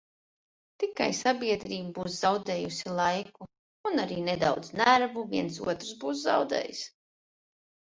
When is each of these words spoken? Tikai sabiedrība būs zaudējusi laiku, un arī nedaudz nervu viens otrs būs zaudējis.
Tikai 0.83 1.09
sabiedrība 1.17 1.93
būs 1.97 2.15
zaudējusi 2.23 2.95
laiku, 3.01 3.49
un 3.91 4.03
arī 4.07 4.19
nedaudz 4.31 4.73
nervu 4.83 5.29
viens 5.37 5.63
otrs 5.69 5.95
būs 6.03 6.27
zaudējis. 6.27 6.85